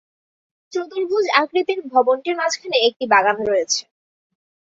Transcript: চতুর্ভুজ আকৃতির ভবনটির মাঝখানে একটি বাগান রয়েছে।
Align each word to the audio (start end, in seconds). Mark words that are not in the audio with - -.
চতুর্ভুজ 0.73 1.25
আকৃতির 1.41 1.79
ভবনটির 1.87 2.35
মাঝখানে 2.37 2.77
একটি 2.87 3.05
বাগান 3.13 3.37
রয়েছে। 3.49 3.81